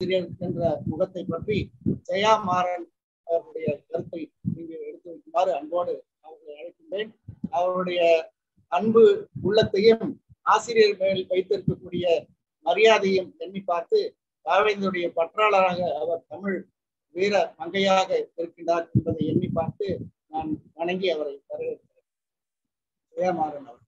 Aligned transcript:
ஆசிரியர் 0.00 0.26
என்ற 0.46 0.64
முகத்தை 0.88 1.22
பற்றி 1.28 1.56
ஜெயா 2.08 2.32
மாறன் 2.48 2.84
அவருடைய 3.26 3.68
கருத்தை 3.88 4.20
இங்கு 4.56 4.76
எடுத்து 4.88 5.08
வைக்குமாறு 5.12 5.50
அன்போடு 5.56 5.94
அவர்களை 6.24 6.52
அழைக்கின்றேன். 6.58 7.10
அவருடைய 7.50 8.00
அன்பு 8.72 9.02
உள்ளத்தையும் 9.42 10.10
ஆசிரியர் 10.54 10.94
மேல் 11.00 11.22
வைத்திருக்கக்கூடிய 11.30 12.04
மரியாதையும் 12.66 13.32
எண்ணி 13.38 13.62
பார்த்து 13.70 14.00
ராவேந்தருடைய 14.46 15.08
பற்றாளராக 15.18 15.90
அவர் 16.02 16.22
தமிழ் 16.28 16.60
வீர 17.14 17.34
மங்கையாக 17.58 18.08
இருக்கின்றார் 18.38 18.86
என்பதை 18.94 19.26
எண்ணி 19.32 19.50
பார்த்து 19.58 19.88
நான் 20.28 20.52
வணங்கி 20.74 21.10
அவரை 21.16 21.34
வரவேற்கிறேன். 21.50 22.08
ஜெயமாறன் 23.14 23.68
அவர்கள். 23.68 23.84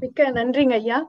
மிக்க 0.00 0.30
நன்றிங்க 0.40 0.80
ஐயா. 0.82 1.00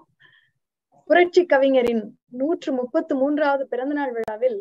புரட்சி 1.10 1.41
கவிஞரின் 1.46 2.02
நூற்று 2.30 2.71
முப்பத்து 2.71 3.14
மூன்றாவது 3.16 3.64
பிறந்தநாள் 3.68 4.12
விழாவில் 4.12 4.59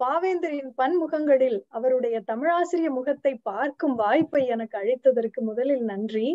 பாவேந்தரின் 0.00 0.70
பன்முகங்களில் 0.76 1.58
அவருடைய 1.68 2.16
தமிழாசிரிய 2.26 2.88
முகத்தை 2.90 3.32
பார்க்கும் 3.42 3.94
வாய்ப்பை 3.94 4.42
எனக்கு 4.46 4.76
அழைத்ததற்கு 4.78 5.40
முதலில் 5.40 5.84
நன்றி. 5.84 6.28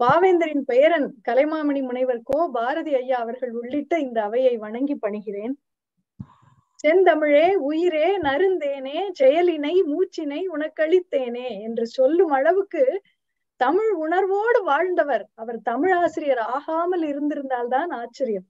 பாவேந்தரின் 0.00 0.64
பெயரன் 0.64 1.06
கலைமாமணி 1.28 1.82
முனைவர் 1.82 2.22
கோ 2.22 2.38
பாரதி 2.52 2.94
ஐயா 2.94 3.18
அவர்கள் 3.18 3.52
உள்ளிட்ட 3.52 3.94
இந்த 3.98 4.18
அவையை 4.22 4.54
வணங்கி 4.56 4.96
பணிகிறேன். 4.96 5.54
செந்தமிழே 6.84 7.46
உயிரே 7.68 8.08
நருந்தேனே 8.18 8.98
செயலினை 9.20 9.74
மூச்சினை 9.92 10.42
உனக்களித்தேனே 10.56 11.48
என்று 11.66 11.86
சொல்லும் 11.86 12.30
அளவுக்கு 12.30 12.84
தமிழ் 13.60 13.92
உணர்வோடு 14.04 14.58
வாழ்ந்தவர் 14.62 15.24
அவர் 15.34 15.58
தமிழ் 15.62 15.92
ஆசிரியர் 15.92 16.42
ஆகாமல் 16.56 17.02
இருந்திருந்தால்தான் 17.02 17.90
ஆச்சரியம். 18.00 18.46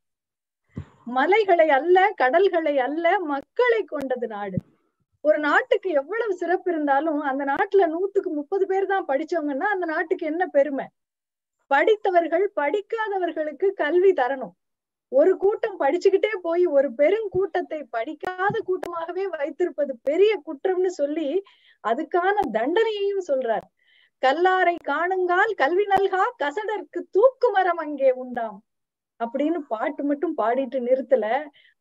மலைகளை 1.17 1.69
அல்ல 1.71 1.99
கடல்களை 2.17 2.75
அல்ல 2.79 3.07
மக்களை 3.21 3.81
கொண்டது 3.85 4.27
நாடு. 4.27 4.59
ஒரு 5.25 5.39
நாட்டுக்கு 5.39 5.89
எவ்வளவு 5.91 6.35
சிறப்பு 6.35 6.69
இருந்தாலும் 6.73 7.21
அந்த 7.21 7.43
நாட்டுல 7.45 7.87
நூத்துக்கு 7.95 8.31
முப்பது 8.33 8.67
பேர் 8.67 8.87
தான் 8.87 9.09
படிச்சவங்கன்னா 9.09 9.69
அந்த 9.75 9.87
நாட்டுக்கு 9.87 10.27
என்ன 10.27 10.47
பெருமை? 10.47 10.87
படித்தவர்கள் 11.71 12.47
படிக்காதவர்களுக்கு 12.61 13.71
கல்வி 13.83 14.13
தரணும். 14.13 14.55
ஒரு 15.13 15.33
கூட்டம் 15.37 15.81
படிச்சுக்கிட்டே 15.81 16.33
போய் 16.43 16.65
ஒரு 16.67 16.89
பெருங்கூட்டத்தை 17.01 17.81
படிக்காத 17.91 18.57
கூட்டமாகவே 18.67 19.25
வைத்திருப்பது 19.29 19.93
பெரிய 20.03 20.33
குற்றம்னு 20.47 20.93
சொல்லி 21.01 21.29
அதுக்கான 21.85 22.37
தண்டனையையும் 22.53 23.27
சொல்றார். 23.27 23.67
கல்லாரை 24.27 24.75
காணுங்கால் 24.89 25.53
கல்வி 25.57 25.85
நல்கா 25.85 26.23
கசடற்கு 26.43 27.01
தூக்கு 27.11 27.51
மரம் 27.51 27.77
அங்கே 27.77 28.11
உண்டாம். 28.11 28.57
அப்படின்னு 29.21 29.59
பாட்டு 29.69 30.05
மட்டும் 30.05 30.37
பாடிட்டு 30.37 30.79
நிறுத்தல. 30.89 31.27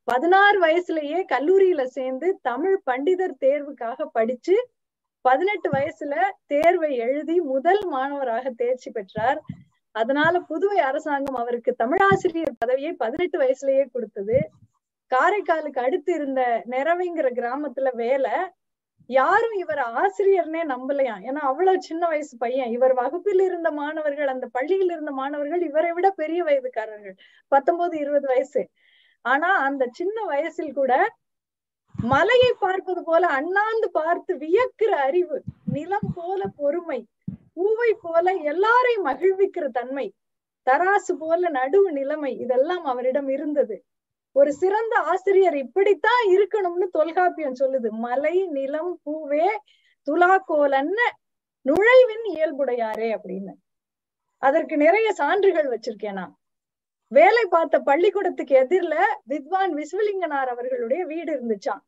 பதினாறு 0.03 0.57
வயசுலயே 0.61 1.19
கல்லூரியில 1.33 1.83
சேர்ந்து 1.83 2.39
தமிழ் 2.41 2.81
பண்டிதர் 2.85 3.33
தேர்வுக்காக 3.45 4.05
படிச்சு 4.11 4.55
பதினெட்டு 5.21 5.69
வயசுல 5.71 6.13
தேர்வை 6.45 6.91
எழுதி 6.95 7.39
முதல் 7.39 7.81
மாணவராக 7.85 8.49
தேர்ச்சி 8.55 8.91
பெற்றார். 8.91 9.41
அதனால 9.91 10.39
புதுவை 10.49 10.79
அரசாங்கம் 10.89 11.35
அவருக்கு 11.35 11.75
தமிழாசிரியர் 11.83 12.59
பதவியை 12.59 12.93
பதினெட்டு 12.93 13.39
வயசுலயே 13.39 13.85
கொடுத்தது. 13.91 14.37
காரைக்காலுக்கு 15.11 15.79
அடுத்து 15.79 16.13
இருந்த 16.13 16.41
நிறவைங்கிற 16.69 17.27
கிராமத்துல 17.39 17.95
வேலை. 17.95 18.35
யாரும் 19.09 19.53
இவர் 19.53 19.81
ஆசிரியர்னே 20.01 20.61
நம்பலையாம் 20.71 21.21
ஏன்னா 21.27 21.41
அவ்வளவு 21.49 21.81
சின்ன 21.81 22.07
வயசு 22.07 22.37
பையன். 22.37 22.71
இவர் 22.71 22.93
வகுப்பில் 22.93 23.39
இருந்த 23.39 23.71
மாணவர்கள் 23.71 24.27
அந்த 24.27 24.45
பள்ளியில் 24.47 24.91
இருந்த 24.91 25.11
மாணவர்கள் 25.11 25.61
இவரை 25.61 25.91
விட 25.91 26.07
பெரிய 26.11 26.43
வயதுக்காரர்கள். 26.43 27.15
பத்தொன்பது 27.51 27.95
இருபது 27.99 28.27
வயசு. 28.27 28.63
ஆனா 29.25 29.49
அந்த 29.59 29.83
சின்ன 29.93 30.17
வயசில் 30.23 30.73
கூட 30.73 30.93
மலையை 31.95 32.51
பார்ப்பது 32.59 33.03
போல 33.03 33.27
அண்ணாந்து 33.27 33.87
பார்த்து 33.91 34.31
வியக்கிற 34.37 34.91
அறிவு 35.07 35.37
நிலம் 35.65 36.11
போல 36.15 36.41
பொறுமை 36.57 36.99
பூவை 37.55 37.91
போல 38.01 38.33
எல்லாரையும் 38.51 39.07
மகிழ்விக்கிற 39.07 39.67
தன்மை 39.69 40.07
தராசு 40.67 41.13
போல 41.19 41.49
நடுவு 41.49 41.91
நிலைமை 41.91 42.31
இதெல்லாம் 42.37 42.85
அவரிடம் 42.85 43.29
இருந்தது. 43.29 43.77
ஒரு 44.35 44.51
சிறந்த 44.53 44.95
ஆசிரியர் 44.99 45.55
இப்படித்தான் 45.55 46.23
இருக்கணும்னு 46.29 46.87
தொல்காப்பியம் 46.91 47.59
சொல்லுது. 47.59 47.89
மலை 47.89 48.35
நிலம் 48.47 49.01
பூவே 49.05 49.47
துலாக்கோலன்னு 50.07 51.07
நுழைவின் 51.65 52.25
இயல்புடையாரே 52.33 53.09
அப்படின்னு. 53.15 53.53
அதற்கு 54.37 54.77
நிறைய 54.77 55.13
சான்றுகள் 55.13 55.69
வச்சிருக்கேன் 55.69 56.19
நான். 56.19 56.33
வேலை 57.11 57.45
பார்த்த 57.49 57.79
பள்ளிக்கூடத்துக்கு 57.79 58.53
எதிரில 58.55 58.95
வித்வான் 59.23 59.73
விஸ்வலிங்கனார் 59.73 60.49
அவர்களுடைய 60.53 61.05
வீடு 61.05 61.31
இருந்துச்சான் 61.33 61.83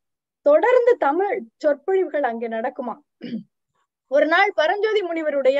தொடர்ந்து 0.45 0.97
தமிழ் 0.97 1.41
சொற்பொழிவுகள் 1.57 2.23
அங்கே 2.23 2.47
நடக்குமா? 2.47 2.95
ஒரு 4.07 4.25
நாள் 4.25 4.51
பரஞ்சோதி 4.55 5.01
முனிவருடைய 5.01 5.59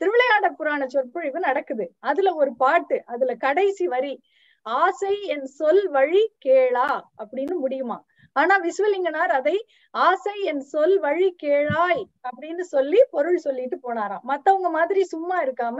திருவிளையாட 0.00 0.46
புராண 0.50 0.86
சொற்பொழிவு 0.86 1.40
நடக்குது. 1.40 1.84
அதுல 1.98 2.34
ஒரு 2.34 2.52
பாட்டு 2.56 2.96
அதுல 3.06 3.34
கடைசி 3.34 3.86
வரி 3.86 4.20
ஆசை 4.66 5.22
என் 5.26 5.44
சொல் 5.44 5.88
வழி 5.88 6.32
கேளா 6.44 6.88
அப்படின்னு 7.22 7.54
முடியுமா? 7.54 8.04
ஆனா 8.32 8.54
விஸ்வலிங்கனார் 8.60 9.32
அதை 9.38 9.66
ஆசை 9.90 10.42
என் 10.42 10.60
சொல் 10.60 10.98
வழி 10.98 11.36
கேளாய் 11.42 12.02
அப்படின்னு 12.28 12.60
சொல்லி 12.60 13.00
பொருள் 13.10 13.36
சொல்லிட்டு 13.36 13.76
போனாராம். 13.82 14.22
மத்தவங்க 14.22 14.70
மாதிரி 14.70 15.04
சும்மா 15.04 15.42
இருக்காம 15.44 15.78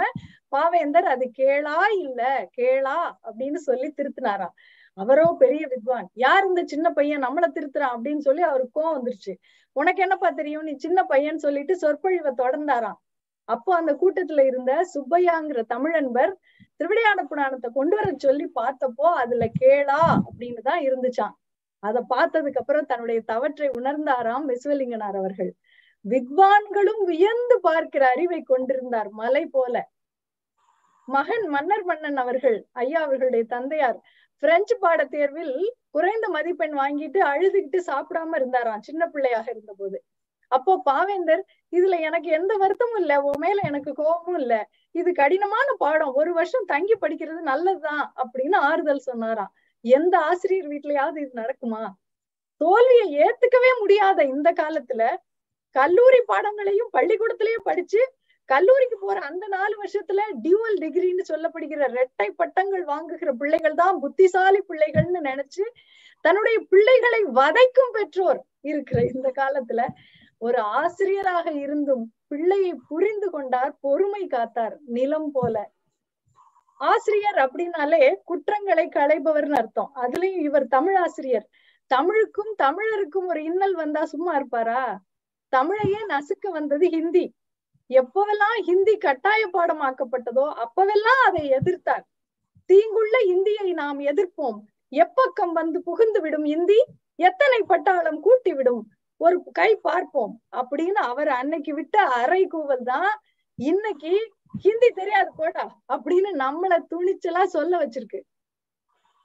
பாவேந்தர் 0.56 1.08
அது 1.14 1.30
கேளா 1.38 1.78
இல்ல 1.98 2.50
கேளா 2.58 2.98
அப்படின்னு 3.28 3.54
சொல்லி 3.54 3.94
திருத்தினாராம். 3.96 4.54
அவரோ 4.98 5.34
பெரிய 5.38 5.66
வித்வான். 5.66 6.06
யார் 6.14 6.44
இந்த 6.44 6.62
சின்ன 6.66 6.90
பையன் 6.90 7.24
நம்மள 7.24 7.46
திருத்துறான் 7.54 7.94
அப்படின்னு 7.96 8.18
சொல்லி 8.18 8.42
அவருக்கு 8.42 8.76
கோவம் 8.76 8.96
வந்துருச்சு. 8.98 9.34
உனக்கு 9.72 10.02
என்னப்பா 10.02 10.30
தெரியும்? 10.30 10.62
நீ 10.62 10.74
சின்ன 10.76 11.02
பையன் 11.04 11.38
சொல்லிட்டு 11.38 11.76
சொற்பொழிவை 11.76 12.32
தொடர்ந்தாராம். 12.38 12.98
அப்போ 13.48 13.74
அந்த 13.74 13.92
கூட்டத்துல 13.92 14.46
இருந்த 14.46 14.72
சுப்பையாங்கிற 14.94 15.62
தமிழன்பர் 15.68 16.32
திருவிளையாட 16.80 17.20
புராணத்தை 17.30 17.68
கொண்டு 17.72 17.94
வர 17.98 18.08
சொல்லி 18.24 18.46
பார்த்தப்போ 18.60 19.06
அதுல 19.22 19.44
கேளா 19.60 20.00
அப்படின்னு 20.26 20.62
தான் 20.62 20.82
இருந்துச்சான் 20.86 21.34
அதை 21.82 22.00
பார்த்ததுக்கு 22.10 22.60
அப்புறம் 22.60 22.88
தன்னுடைய 22.90 23.20
தவற்றை 23.32 23.68
உணர்ந்தாராம் 23.78 24.46
விஸ்வலிங்கனார் 24.50 25.18
அவர்கள். 25.20 25.50
வித்வான்களும் 26.04 27.02
வியந்து 27.10 27.56
பார்க்கிற 27.66 28.02
அறிவை 28.14 28.40
கொண்டிருந்தார் 28.42 29.10
மலை 29.20 29.44
போல. 29.56 29.74
மகன் 31.08 31.46
மன்னர் 31.54 31.84
மன்னன் 31.84 32.18
அவர்கள் 32.22 32.58
ஐயா 32.82 33.00
அவர்களுடைய 33.06 33.44
தந்தையார் 33.46 33.98
பிரெஞ்சு 34.42 34.74
பாட 34.78 35.00
தேர்வில் 35.06 35.56
குறைந்த 35.90 36.26
மதிப்பெண் 36.28 36.74
வாங்கிட்டு 36.80 37.20
அழுதுகிட்டு 37.32 37.78
சாப்பிடாம 37.90 38.36
இருந்தாராம் 38.36 38.86
சின்ன 38.88 39.02
பிள்ளையாக 39.06 39.46
இருந்த 39.54 39.72
போது 39.80 39.98
அப்போ 40.52 40.72
பாவேந்தர் 40.86 41.42
இதுல 41.72 41.98
எனக்கு 42.08 42.28
எந்த 42.30 42.52
வருத்தமும் 42.56 43.00
இல்ல 43.02 43.12
உன் 43.28 43.42
மேல 43.44 43.58
எனக்கு 43.70 43.90
கோபமும் 43.94 44.38
இல்ல. 44.42 44.54
இது 44.94 45.10
கடினமான 45.12 45.68
பாடம். 45.78 46.14
ஒரு 46.14 46.32
வருஷம் 46.32 46.70
தங்கி 46.72 46.94
படிக்கிறது 46.94 47.40
நல்லதுதான் 47.50 48.04
அப்படின்னு 48.22 48.58
ஆறுதல் 48.68 49.06
சொன்னாராம். 49.08 49.52
எந்த 49.84 50.14
ஆசிரியர் 50.30 50.68
வீட்லயாவது 50.68 51.18
இது 51.24 51.32
நடக்குமா? 51.42 51.82
தோல்வியை 52.60 53.06
ஏத்துக்கவே 53.24 53.70
முடியாத 53.80 54.18
இந்த 54.24 54.48
காலத்துல 54.60 55.02
கல்லூரி 55.76 56.20
பாடங்களையும் 56.26 56.92
பள்ளிக்கூடத்திலயும் 56.92 57.66
படிச்சு 57.68 58.00
கல்லூரிக்கு 58.48 58.96
போற 58.98 59.18
அந்த 59.20 59.44
நாலு 59.48 59.74
வருஷத்துல 59.82 60.22
டியூவல் 60.44 60.78
டிகிரின்னு 60.80 61.24
சொல்லப்படுகிற 61.28 61.86
இரட்டை 61.90 62.26
பட்டங்கள் 62.40 62.84
வாங்குகிற 62.84 63.30
பிள்ளைகள் 63.32 63.74
தான் 63.74 64.00
புத்திசாலி 64.00 64.60
பிள்ளைகள்னு 64.70 65.20
நினைச்சு 65.30 65.64
தன்னுடைய 66.24 66.56
பிள்ளைகளை 66.72 67.20
வதைக்கும் 67.38 67.94
பெற்றோர் 67.94 68.40
இருக்கிற 68.64 68.98
இந்த 69.14 69.28
காலத்துல 69.36 69.80
ஒரு 70.44 70.60
ஆசிரியராக 70.78 71.46
இருந்தும் 71.64 72.04
பிள்ளையை 72.26 72.72
புரிந்து 72.88 73.28
கொண்டார் 73.30 73.72
பொறுமை 73.80 74.22
காத்தார் 74.26 74.74
நிலம் 74.96 75.30
போல. 75.32 75.56
ஆசிரியர் 76.80 77.38
அப்படின்னாலே 77.44 78.14
குற்றங்களை 78.24 78.84
களைபவர்னு 78.88 79.58
அர்த்தம். 79.60 79.90
அதுலயும் 80.02 80.40
இவர் 80.48 80.66
தமிழ் 80.66 80.96
ஆசிரியர். 80.96 81.46
தமிழுக்கும் 81.90 82.52
தமிழருக்கும் 82.62 83.26
ஒரு 83.26 83.40
இன்னல் 83.44 83.74
வந்தா 83.74 84.02
சும்மா 84.04 84.32
இருப்பாரா? 84.34 84.82
தமிழையே 85.52 86.02
நசுக்க 86.08 86.50
வந்தது 86.50 86.88
ஹிந்தி. 86.88 87.24
எப்பவெல்லாம் 87.90 88.58
ஹிந்தி 88.68 88.94
கட்டாய 88.96 89.42
பாடமாக்கப்பட்டதோ 89.52 90.46
அப்பவெல்லாம் 90.64 91.22
அதை 91.28 91.44
எதிர்த்தார். 91.58 92.04
தீங்குள்ள 92.70 93.16
இந்தியை 93.26 93.72
நாம் 93.72 94.00
எதிர்ப்போம். 94.12 94.58
எப்பக்கம் 95.02 95.54
வந்து 95.60 95.78
புகுந்து 95.82 96.20
விடும் 96.20 96.46
இந்தி 96.56 96.80
எத்தனை 97.16 97.58
பட்டாளம் 97.68 98.20
கூட்டி 98.20 98.52
விடும் 98.54 98.82
ஒரு 99.20 99.36
கை 99.52 99.70
பார்ப்போம் 99.88 100.34
அப்படின்னு 100.60 101.00
அவர் 101.10 101.30
அன்னைக்கு 101.40 101.72
விட்ட 101.74 101.96
அரை 102.20 102.42
கூவல் 102.54 102.86
தான் 102.92 103.10
இன்னைக்கு 103.58 104.12
ஹிந்தி 104.64 104.88
தெரியாது 105.00 105.30
போடா 105.36 105.64
அப்படின்னு 105.94 106.30
நம்மள 106.44 106.74
துணிச்சலா 106.92 107.42
சொல்ல 107.56 107.72
வச்சிருக்கு. 107.82 108.20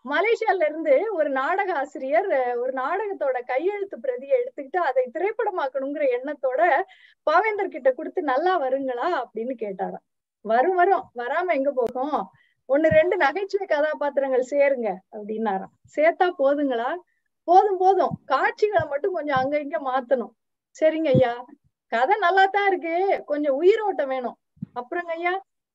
மலேசியால 0.05 0.65
இருந்து 0.67 0.93
ஒரு 1.13 1.29
நாடக 1.29 1.69
ஆசிரியர் 1.73 2.29
ஒரு 2.61 2.71
நாடகத்தோட 2.73 3.37
கையெழுத்து 3.51 3.95
பிரதியை 3.99 4.35
எடுத்துக்கிட்டு 4.41 4.79
அதை 4.89 5.03
திரைப்படமாக்கணுங்கிற 5.15 6.03
எண்ணத்தோட 6.17 6.61
பாவேந்தர் 7.27 7.73
கிட்ட 7.75 7.91
கொடுத்து 7.91 8.21
நல்லா 8.21 8.53
வருங்களா 8.65 9.07
அப்படின்னு 9.21 9.55
கேட்டாராம். 9.65 10.05
வரும் 10.45 10.75
வரும். 10.75 11.03
வராம 11.21 11.53
எங்க 11.53 11.71
போகும்? 11.71 12.19
ஒண்ணு 12.69 12.87
ரெண்டு 12.89 13.15
நகைச்சுவை 13.17 13.65
கதாபாத்திரங்கள் 13.67 14.49
சேருங்க 14.51 14.89
அப்படின்னாராம். 15.15 15.73
சேர்த்தா 15.95 16.27
போதுங்களா? 16.41 16.89
போதும் 17.47 17.77
போதும். 17.77 18.13
காட்சிகளை 18.25 18.83
மட்டும் 18.87 19.13
கொஞ்சம் 19.13 19.39
அங்க 19.41 19.55
இங்க 19.59 19.77
மாத்தணும். 19.79 20.33
சரிங்க 20.81 21.09
ஐயா. 21.09 21.33
கதை 21.91 22.15
நல்லா 22.19 22.45
தான் 22.45 22.67
இருக்கு. 22.67 22.95
கொஞ்சம் 23.25 23.55
உயிரோட்டம் 23.55 24.07
வேணும். 24.07 24.37
அப்புறங்க 24.75 25.11
ஐயா 25.11 25.33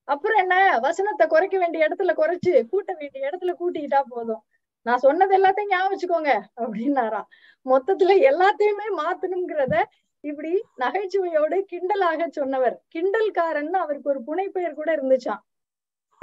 அப்புறம் 0.09 0.39
என்ன? 0.39 0.55
வசனத்தை 0.79 1.25
குறைக்க 1.27 1.57
வேண்டிய 1.59 1.87
இடத்துல 1.89 2.13
குறைச்சு 2.15 2.53
கூட்ட 2.73 2.91
வேண்டிய 3.01 3.29
இடத்துல 3.31 3.53
கூட்டிக்கிட்டா 3.61 4.01
போதும். 4.09 4.43
நான் 4.87 4.99
சொன்னது 4.99 5.33
எல்லாத்தையும் 5.39 5.73
ஞாபகம் 5.73 5.93
வச்சுக்கோங்க 5.93 6.33
அப்படின்னாராம் 6.63 7.29
மொத்தத்துல 7.67 8.15
எல்லாத்தையுமே 8.31 8.87
மாத்தணுங்கிறத 9.01 9.77
இப்படி 10.25 10.51
நகைச்சுவையோடு 10.77 11.57
கிண்டலாக 11.73 12.27
சொன்னவர். 12.31 12.77
கிண்டல்காரன் 12.95 13.73
அவருக்கு 13.83 14.13
ஒரு 14.13 14.21
புனைப்பெயர் 14.29 14.79
கூட 14.81 14.91
இருந்துச்சாம். 14.97 15.43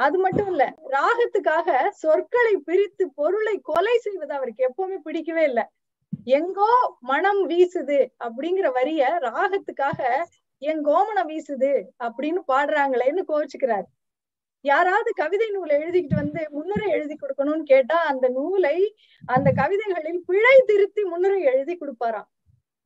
அது 0.03 0.17
மட்டும் 0.17 0.49
இல்ல 0.51 0.63
ராகத்துக்காக 0.95 1.69
சொற்களை 2.03 2.53
பிரித்து 2.67 3.03
பொருளை 3.19 3.55
கொலை 3.69 3.95
செய்வது 4.05 4.33
அவருக்கு 4.37 4.67
எப்பவுமே 4.69 4.97
பிடிக்கவே 5.07 5.43
இல்லை. 5.49 5.65
எங்கோ 6.37 6.71
மனம் 7.11 7.41
வீசுது 7.51 7.99
அப்படிங்கிற 8.25 8.67
வரிய 8.77 9.03
ராகத்துக்காக 9.27 9.99
என் 10.61 10.81
கோமனம் 10.87 11.29
வீசுது 11.31 11.71
அப்படின்னு 12.05 12.41
பாடுறாங்களேன்னு 12.51 13.23
கோச்சுக்கிறார் 13.31 13.87
யாராவது 14.65 15.09
கவிதை 15.21 15.47
நூலை 15.49 15.75
எழுதிக்கிட்டு 15.75 16.17
வந்து 16.23 16.41
முன்னுரை 16.55 16.87
எழுதி 16.97 17.15
கொடுக்கணும்னு 17.15 17.63
கேட்டா 17.63 17.97
அந்த 18.11 18.25
நூலை 18.29 18.75
அந்த 19.23 19.49
கவிதைகளில் 19.59 20.19
பிழை 20.27 20.57
திருத்தி 20.69 21.03
முன்னுரை 21.03 21.39
எழுதி 21.51 21.73
கொடுப்பாராம். 21.75 22.27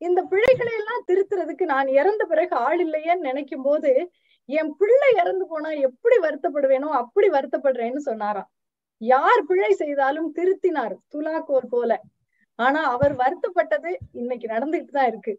இந்த 0.01 0.19
பிழைகளை 0.31 0.73
எல்லாம் 0.79 1.03
திருத்துறதுக்கு 1.09 1.65
நான் 1.73 1.89
இறந்த 1.99 2.23
பிறகு 2.31 2.55
ஆள் 2.65 2.79
இல்லையேன்னு 2.85 3.27
நினைக்கும் 3.29 3.65
போது 3.67 3.91
என் 4.49 4.71
பிள்ளை 4.77 5.09
இறந்து 5.21 5.45
போனா 5.47 5.69
எப்படி 5.87 6.17
வருத்தப்படுவேனோ 6.17 6.89
அப்படி 7.01 7.27
வருத்தப்படுறேன்னு 7.29 8.01
சொன்னாராம். 8.09 8.49
யார் 9.01 9.41
பிழை 9.45 9.71
செய்தாலும் 9.73 10.29
திருத்தினார் 10.35 10.95
துலாக்கோர் 11.13 11.67
போல. 11.69 11.91
ஆனா 12.59 12.81
அவர் 12.91 13.13
வருத்தப்பட்டது 13.15 13.91
இன்னைக்கு 14.11 14.47
நடந்துகிட்டு 14.47 14.93
தான் 14.97 15.07
இருக்கு. 15.07 15.33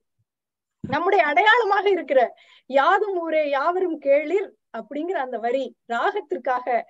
நம்முடைய 0.80 1.22
அடையாளமாக 1.26 1.86
இருக்கிற 1.90 2.20
யாதும் 2.70 3.18
ஊரே 3.18 3.42
யாவரும் 3.50 3.98
கேளீர் 4.00 4.48
அப்படிங்கிற 4.78 5.18
அந்த 5.26 5.38
வரி 5.38 5.64
ராகத்திற்காக 5.92 6.82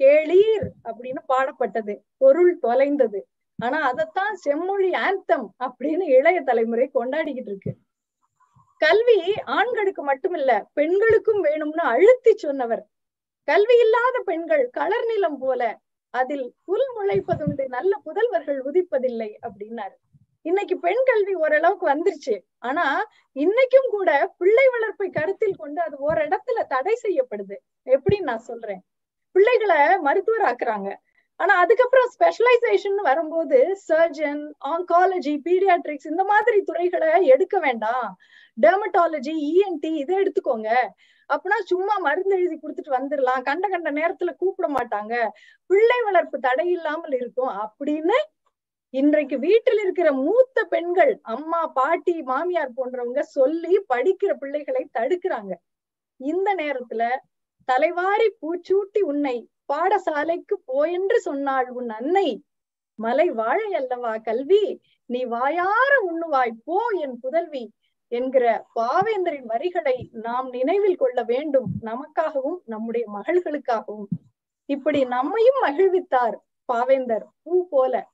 கேளீர் 0.00 0.66
அப்படின்னு 0.88 1.22
பாடப்பட்டது. 1.32 1.94
பொருள் 2.16 2.58
தொலைந்தது. 2.58 3.20
ஆனா 3.58 3.78
அதத்தான் 3.92 4.34
செம்மொழி 4.46 4.90
ஆந்தம் 5.06 5.46
அப்படின்னு 5.66 6.04
இளைய 6.18 6.40
தலைமுறை 6.40 6.90
கொண்டாடிக்கிட்டு 6.94 7.52
இருக்கு. 7.52 7.72
கல்வி 8.78 9.34
ஆண்களுக்கு 9.44 10.02
மட்டுமில்ல 10.06 10.64
பெண்களுக்கும் 10.72 11.44
வேணும்னு 11.44 11.84
அழுத்தி 11.92 12.36
சொன்னவர். 12.36 12.86
கல்வி 13.44 13.78
இல்லாத 13.78 14.22
பெண்கள் 14.24 14.70
கலர் 14.70 15.06
நிலம் 15.06 15.38
போல 15.38 15.62
அதில் 16.10 16.54
புல் 16.64 16.86
முளைப்பதுண்டு 16.96 17.64
நல்ல 17.68 18.00
புதல்வர்கள் 18.04 18.60
உதிப்பதில்லை 18.64 19.30
அப்படின்னாரு. 19.48 19.96
இன்னைக்கு 20.42 20.78
பெண் 20.78 21.02
கல்வி 21.04 21.34
ஓரளவுக்கு 21.34 21.86
வந்துருச்சு. 21.88 22.34
ஆனா 22.58 23.10
இன்னைக்கும் 23.34 23.90
கூட 23.90 24.34
பிள்ளை 24.38 24.66
வளர்ப்பை 24.68 25.10
கருத்தில் 25.10 25.56
கொண்டு 25.56 25.80
அது 25.80 25.96
ஓரிடத்துல 26.10 26.66
தடை 26.68 26.94
செய்யப்படுது. 27.02 27.56
எப்படின்னு 27.84 28.28
நான் 28.30 28.46
சொல்றேன். 28.50 28.82
பிள்ளைகளை 29.32 29.98
மருத்துவர் 29.98 30.54
ஆக்குறாங்க. 30.54 30.88
ஆனா 31.40 31.54
அதுக்கப்புறம் 31.62 32.08
ஸ்பெஷலைசேஷன் 32.14 32.98
வரும்போது 33.08 33.58
சர்ஜன் 33.88 34.40
ஆங்காலஜி 34.72 35.34
பீடியாட்ரிக்ஸ் 35.46 36.10
இந்த 36.12 36.24
மாதிரி 36.24 36.58
துறைகளை 36.62 37.10
எடுக்க 37.34 37.58
வேண்டாம். 37.58 38.08
டெர்மட்டாலஜி 38.60 39.34
இஎன்டி 39.50 39.90
இதை 40.02 40.14
எடுத்துக்கோங்க. 40.22 40.70
அப்படின்னா 41.30 41.58
சும்மா 41.64 41.94
மருந்து 41.98 42.34
எழுதி 42.38 42.56
கொடுத்துட்டு 42.62 42.92
வந்துடலாம். 42.98 43.42
கண்ட 43.42 43.68
கண்ட 43.68 43.90
நேரத்துல 43.90 44.32
கூப்பிட 44.36 44.68
மாட்டாங்க. 44.68 45.14
பிள்ளை 45.70 45.98
வளர்ப்பு 46.04 46.38
தடை 46.38 46.66
இல்லாமல் 46.70 47.12
இருக்கும். 47.12 47.52
அப்படின்னு 47.64 48.16
இன்றைக்கு 48.94 49.38
வீட்டில் 49.38 49.80
இருக்கிற 49.84 50.08
மூத்த 50.12 50.58
பெண்கள் 50.64 51.12
அம்மா 51.22 51.60
பாட்டி 51.78 52.14
மாமியார் 52.22 52.76
போன்றவங்க 52.76 53.20
சொல்லி 53.20 53.74
படிக்கிற 53.94 54.32
பிள்ளைகளை 54.38 54.82
தடுக்கிறாங்க. 54.98 55.52
இந்த 56.20 56.48
நேரத்துல 56.54 57.02
தலைவாரி 57.68 58.28
பூச்சூட்டி 58.42 59.00
உன்னை 59.12 59.36
பாடசாலைக்கு 59.72 60.54
போயென்று 60.64 61.20
சொன்னாள் 61.20 61.68
உன் 61.70 61.90
அன்னை. 61.90 62.44
மலை 62.94 63.30
வாழை 63.30 63.74
அல்லவா 63.74 64.16
கல்வி? 64.16 64.80
நீ 65.06 65.24
வாயார 65.24 65.92
உண்ணுவாய் 66.10 66.54
போ 66.64 66.78
என் 67.00 67.18
புதல்வி 67.20 67.72
என்கிற 68.08 68.66
பாவேந்தரின் 68.74 69.44
வரிகளை 69.44 70.08
நாம் 70.12 70.48
நினைவில் 70.48 70.96
கொள்ள 70.96 71.22
வேண்டும். 71.22 71.68
நமக்காகவும் 71.82 72.60
நம்முடைய 72.64 73.06
மகள்களுக்காகவும். 73.14 74.08
இப்படி 74.64 75.04
நம்மையும் 75.04 75.60
மகிழ்வித்தார் 75.62 76.36
பாவேந்தர் 76.72 77.26
பூ 77.42 77.68
போல. 77.68 78.08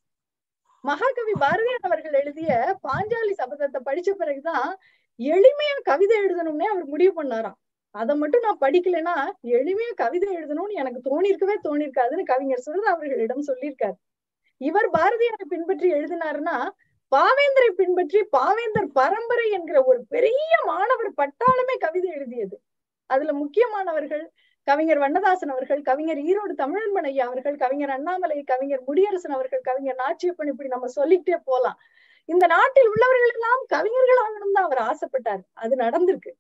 மகாகவி 0.81 1.33
பாரதியார் 1.33 1.87
அவர்கள் 1.89 2.13
எழுதிய 2.13 2.79
பாஞ்சாலி 2.83 3.33
சபதத்தை 3.39 3.81
படிச்ச 3.85 4.11
பிறகுதான் 4.11 4.77
எளிமையா 5.19 5.77
கவிதை 5.83 6.17
எழுதணும்னே 6.19 6.65
அவர் 6.65 6.85
முடிவு 6.85 7.23
பண்ணாராம். 7.23 7.59
அதை 7.95 8.13
மட்டும் 8.21 8.45
நான் 8.47 8.63
படிக்கலைன்னா 8.65 9.17
எளிமையா 9.57 9.93
கவிதை 10.03 10.29
எழுதணும்னு 10.39 10.81
எனக்கு 10.83 11.01
தோணிருக்கவே 11.11 11.57
தோணிருக்காதுன்னு 11.67 12.25
கவிஞர் 12.33 12.65
சுரதா 12.67 12.89
அவர்களிடம் 12.95 13.49
சொல்லியிருக்காரு. 13.51 13.97
இவர் 14.61 14.89
பாரதியாரை 14.97 15.45
பின்பற்றி 15.53 15.89
எழுதினாருன்னா 15.97 16.57
பாவேந்தரை 17.13 17.71
பின்பற்றி 17.81 18.21
பாவேந்தர் 18.37 18.89
பரம்பரை 18.99 19.47
என்கிற 19.57 19.79
ஒரு 19.91 20.01
பெரிய 20.15 20.53
மாணவர் 20.71 21.11
பட்டாளமே 21.21 21.75
கவிதை 21.85 22.11
எழுதியது. 22.11 22.57
அதுல 23.11 23.33
முக்கியமானவர்கள் 23.43 24.25
கவிஞர் 24.67 25.01
வண்ணதாசன் 25.05 25.53
அவர்கள் 25.55 25.83
கவிஞர் 25.89 26.21
ஈரோடு 26.29 26.55
தமிழன்பன் 26.63 27.09
ஐயா 27.11 27.25
அவர்கள் 27.31 27.57
கவிஞர் 27.57 27.93
அண்ணாமலை 27.97 28.39
கவிஞர் 28.53 28.83
முடியரசன் 28.89 29.35
அவர்கள் 29.37 29.63
கவிஞர் 29.69 30.01
நாச்சியப்பன் 30.03 30.51
இப்படி 30.53 30.71
நம்ம 30.75 30.89
சொல்லிக்கிட்டே 30.99 31.39
போலாம். 31.51 31.79
இந்த 32.29 32.45
நாட்டில் 32.55 32.91
உள்ளவர்கள் 32.93 33.35
எல்லாம் 33.37 33.63
கவிஞர்கள் 33.75 34.23
ஆகணும் 34.25 34.57
தான் 34.57 34.67
அவர் 34.69 34.83
ஆசைப்பட்டார். 34.91 35.43
அது 35.63 35.75
நடந்திருக்கு. 35.77 36.33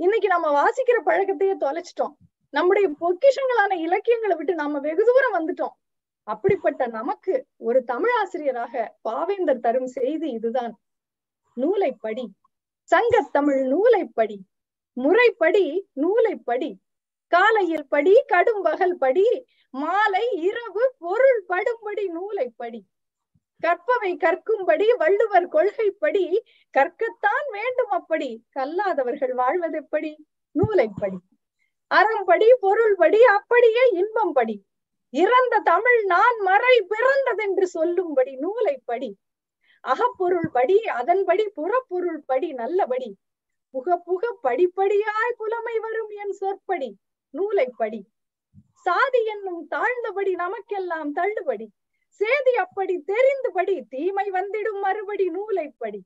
இன்னைக்கு 0.00 0.28
நம்ம 0.28 0.48
வாசிக்கிற 0.58 0.98
பழக்கத்தையே 1.06 1.54
தொலைச்சிட்டோம். 1.62 2.12
நம்முடைய 2.54 2.86
பொக்கிஷங்களான 3.00 3.72
இலக்கியங்களை 3.86 4.34
விட்டு 4.36 4.54
நாம 4.54 4.78
வெகு 4.78 5.02
தூரம் 5.08 5.34
வந்துட்டோம். 5.36 5.74
அப்படிப்பட்ட 6.28 6.86
நமக்கு 6.86 7.34
ஒரு 7.56 7.78
தமிழ் 7.84 8.14
ஆசிரியராக 8.20 8.74
பாவேந்தர் 9.08 9.64
தரும் 9.66 9.90
செய்தி 9.96 10.28
இதுதான். 10.30 10.72
நூலை 11.56 11.90
படி 12.04 12.24
சங்கத்தமிழ் 12.90 13.60
நூலை 13.64 14.02
படி 14.18 14.38
முறைப்படி 14.96 15.66
நூலை 15.92 16.34
படி 16.48 16.70
காலையில் 17.32 17.86
படி 17.88 18.14
கடும் 18.26 18.62
பகல் 18.62 18.96
படி 18.96 19.26
மாலை 19.74 20.24
இரவு 20.48 20.84
பொருள் 20.98 21.40
படும்படி 21.48 22.06
நூலை 22.08 22.46
படி 22.56 22.80
கற்பவை 23.60 24.16
கற்கும்படி 24.16 24.94
வள்ளுவர் 24.96 25.48
கொள்கைப்படி 25.48 26.42
கற்கத்தான் 26.78 27.46
வேண்டும் 27.50 27.90
அப்படி. 27.90 28.44
கல்லாதவர்கள் 28.50 29.34
வாழ்வதெப்படி? 29.34 30.10
எப்படி 30.10 30.26
நூலைப்படி. 30.50 31.16
அறம்படி 31.94 32.46
பொருள்படி 32.60 33.24
அப்படியே 33.24 33.88
இன்பம் 33.92 34.32
படி 34.32 34.64
இறந்த 35.10 35.60
தமிழ் 35.64 36.04
நான் 36.04 36.40
மறை 36.40 36.86
பிறந்ததென்று 36.90 37.62
சொல்லும்படி 37.62 38.36
நூலைப்படி. 38.36 39.16
அகப்பொருள் 39.80 40.50
படி 40.52 40.84
அதன்படி 40.84 41.48
புறப்பொருள் 41.48 42.22
படி 42.26 42.52
நல்லபடி. 42.52 43.16
புக 43.70 43.96
புக 43.96 44.38
படிப்படியாய் 44.42 45.36
புலமை 45.36 45.78
வரும் 45.78 46.08
என் 46.08 46.32
சொற்படி. 46.32 46.96
நூலைப்படி. 47.30 48.00
சாதி 48.72 49.24
என்னும் 49.24 49.68
தாழ்ந்தபடி 49.70 50.32
நமக்கெல்லாம் 50.34 51.12
தள்ளுபடி. 51.12 51.70
சேதி 52.10 52.56
அப்படி 52.56 53.04
தெரிந்துபடி 53.06 53.82
தீமை 53.88 54.30
வந்திடும் 54.30 54.80
மறுபடி 54.80 55.30
நூலைப்படி. 55.30 56.00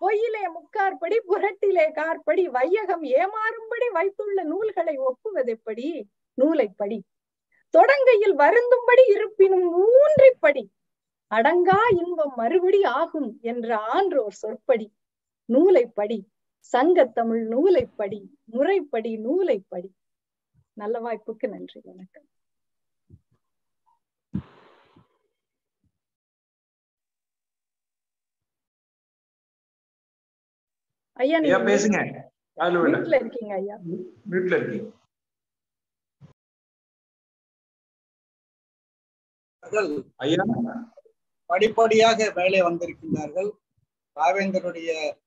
பொய்யிலே 0.00 0.50
முக்கார்படி 0.56 1.18
புரட்டிலே 1.28 1.92
கார்படி 1.92 2.44
வையகம் 2.44 3.02
ஏமாறும்படி 3.02 3.92
வைத்துள்ள 3.92 4.42
நூல்களை 4.42 4.98
ஒப்புவதெப்படி? 4.98 6.02
நூலைப்படி. 6.34 7.02
தொடங்கையில் 7.78 8.34
வருந்தும்படி 8.34 9.04
இருப்பினும் 9.06 9.86
ஊன்றிப்படி. 9.86 10.64
அடங்கா 11.30 11.78
இன்பம் 11.90 12.32
மறுபடி 12.36 12.84
ஆகும் 12.84 13.38
என்ற 13.40 13.76
ஆன்றோர் 13.76 14.32
சொற்படி. 14.32 14.92
நூலைப்படி. 15.44 16.28
சங்கத்தமிழ் 16.72 17.46
நூலைப்படி. 17.46 18.20
முறைப்படி 18.44 19.16
நூலைப்படி. 19.16 19.90
நல்ல 20.72 21.00
வாய்ப்புக்கு 21.00 21.48
நன்றி 21.48 21.80
வணக்கம். 21.84 22.24
ஐயா 31.16 31.38
நீங்க 31.38 31.58
பேசுங்க. 31.58 32.22
காதுல 32.56 32.80
விட. 32.80 32.98
வீட்டுல 32.98 33.14
இருக்கீங்க 33.14 33.54
ஐயா. 33.54 33.76
வீட்டுல 34.30 34.56
இருக்கீங்க. 34.56 34.90
ஐயா. 40.16 40.42
படிப்படியாக 41.46 42.32
மேலே 42.34 42.60
வந்திருக்கின்றார்கள். 42.60 43.50
ராவேந்தருடைய 44.16 45.18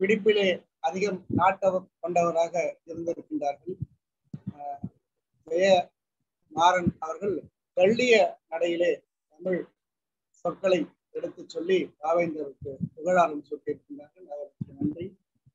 பிடிப்பிலே 0.00 0.66
அதிகம் 0.78 1.24
நாட்டவர் 1.36 1.86
கொண்டவராக 2.00 2.78
இருந்திருக்கின்றார்கள். 2.86 3.76
ஆஹ் 4.52 4.78
ஜெய 5.46 5.90
மாறன் 6.48 6.96
அவர்கள் 6.98 7.42
கள்ளிய 7.76 8.36
நடையிலே 8.48 9.02
தமிழ் 9.28 9.66
சொற்களை 10.30 10.86
எடுத்து 11.10 11.48
சொல்லி 11.48 11.94
பாவேந்தருக்கு 12.02 12.76
புகழாரம் 12.94 13.44
சூட்டியிருக்கின்றார்கள். 13.50 14.26
அவருக்கு 14.26 14.72
நன்றி. 14.80 15.18